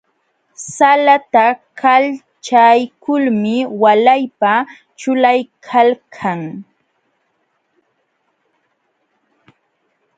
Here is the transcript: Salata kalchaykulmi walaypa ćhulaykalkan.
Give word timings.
Salata 0.75 1.43
kalchaykulmi 1.81 3.55
walaypa 3.81 4.53
ćhulaykalkan. 4.97 6.41